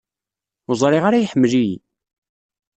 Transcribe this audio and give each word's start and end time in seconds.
Ur 0.69 0.75
ẓriɣ 0.81 1.03
ara 1.05 1.21
iḥemmel-iyi. 1.23 1.77